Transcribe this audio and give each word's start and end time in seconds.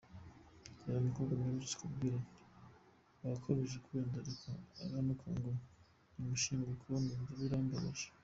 Hari 0.81 0.97
umukobwa 0.99 1.33
mperutse 1.39 1.75
kubwira 1.81 2.17
nti 2.21 2.27
ko 3.19 3.23
wakabije 3.33 3.77
kwiyandarika 3.83 4.49
arantuka 4.83 5.27
ngo 5.37 5.51
nimushingukeho 6.13 6.97
numva 7.03 7.33
birambaje. 7.41 8.07